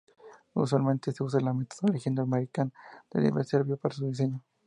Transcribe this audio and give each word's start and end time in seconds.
Usualmente 0.55 1.11
se 1.11 1.21
usa 1.21 1.39
la 1.41 1.53
metodología 1.53 2.11
norteamericana 2.11 2.73
del 3.11 3.25
"Nivel 3.25 3.43
de 3.43 3.49
Servicio" 3.49 3.77
para 3.77 3.93
su 3.93 4.07
diseño. 4.07 4.41